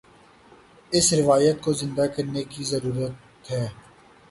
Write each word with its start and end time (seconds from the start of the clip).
اس 0.91 1.13
روایت 1.13 1.61
کو 1.61 1.73
زندہ 1.73 2.05
کرنے 2.15 2.43
کی 2.43 2.63
ضرورت 2.63 3.51
ہے۔ 3.51 3.65